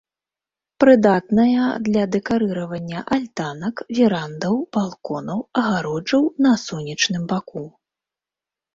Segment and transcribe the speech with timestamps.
[0.83, 7.63] Прыдатная для дэкарыравання альтанак, верандаў, балконаў, агароджаў на сонечным баку.